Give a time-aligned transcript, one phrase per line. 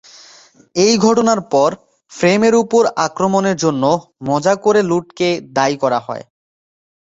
[0.75, 1.69] এই ঘটনার পর,
[2.11, 3.83] ফ্রেমের উপর আক্রমণের জন্য
[4.23, 6.23] মজা করে লুডকে দায়ী করা হয়।